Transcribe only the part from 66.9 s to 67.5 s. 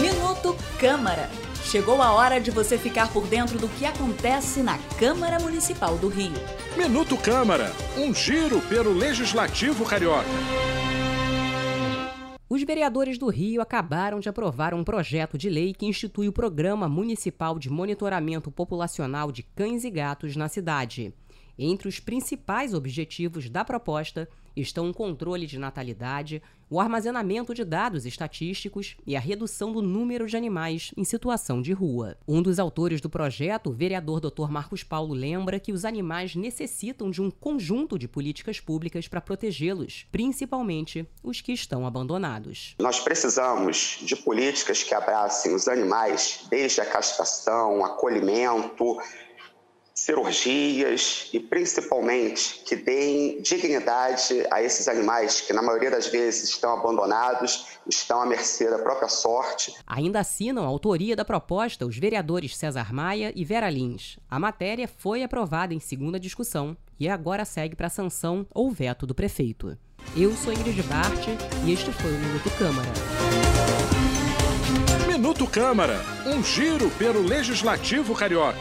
e agora